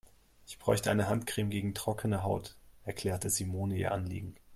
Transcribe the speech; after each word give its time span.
Ich 0.47 0.57
bräuchte 0.57 0.89
eine 0.89 1.07
Handcreme 1.09 1.51
gegen 1.51 1.75
trockene 1.75 2.23
Haut, 2.23 2.57
erklärte 2.81 3.29
Simone 3.29 3.77
ihr 3.77 3.91
Anliegen. 3.91 4.33